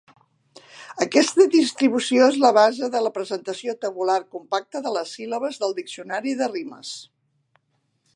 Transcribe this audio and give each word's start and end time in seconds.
Aquesta 1.03 1.45
distribució 1.55 2.29
és 2.29 2.39
la 2.45 2.51
base 2.57 2.89
de 2.95 3.01
la 3.07 3.11
presentació 3.17 3.75
tabular 3.85 4.17
compacta 4.37 4.81
de 4.87 4.95
les 4.97 5.13
síl·labes 5.19 5.61
del 5.65 5.77
diccionari 5.83 6.35
de 6.41 6.49
rimes. 6.55 6.95